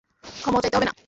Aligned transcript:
ক্ষমাও 0.23 0.63
চাইতে 0.63 0.77
হবে 0.77 0.87
না। 0.87 0.93